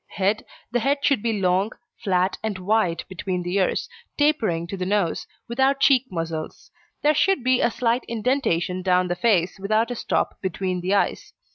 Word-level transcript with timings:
HEAD 0.15 0.45
The 0.71 0.79
head 0.79 0.97
should 1.05 1.21
be 1.21 1.39
long, 1.39 1.73
flat, 2.03 2.35
and 2.41 2.57
wide 2.57 3.03
between 3.07 3.43
the 3.43 3.57
ears, 3.57 3.87
tapering 4.17 4.65
to 4.65 4.75
the 4.75 4.83
nose, 4.83 5.27
without 5.47 5.79
cheek 5.79 6.07
muscles. 6.09 6.71
There 7.03 7.13
should 7.13 7.43
be 7.43 7.61
a 7.61 7.69
slight 7.69 8.03
indentation 8.07 8.81
down 8.81 9.09
the 9.09 9.15
face, 9.15 9.59
without 9.59 9.91
a 9.91 9.95
stop 9.95 10.41
between 10.41 10.81
the 10.81 10.95
eyes. 10.95 11.33